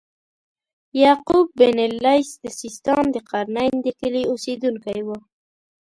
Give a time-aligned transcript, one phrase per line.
[1.01, 5.09] یعقوب بن اللیث د سیستان د قرنین د کلي اوسیدونکی و.